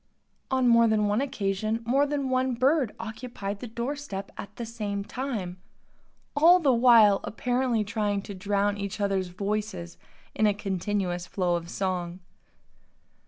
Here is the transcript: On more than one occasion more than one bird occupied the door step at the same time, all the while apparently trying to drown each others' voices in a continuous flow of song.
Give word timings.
On 0.49 0.67
more 0.67 0.87
than 0.87 1.05
one 1.05 1.21
occasion 1.21 1.83
more 1.85 2.07
than 2.07 2.29
one 2.31 2.55
bird 2.55 2.91
occupied 2.99 3.59
the 3.59 3.67
door 3.67 3.95
step 3.95 4.31
at 4.35 4.55
the 4.55 4.65
same 4.65 5.03
time, 5.03 5.57
all 6.35 6.59
the 6.59 6.73
while 6.73 7.19
apparently 7.23 7.83
trying 7.83 8.23
to 8.23 8.33
drown 8.33 8.79
each 8.79 8.99
others' 8.99 9.27
voices 9.27 9.99
in 10.33 10.47
a 10.47 10.55
continuous 10.55 11.27
flow 11.27 11.55
of 11.55 11.69
song. 11.69 12.19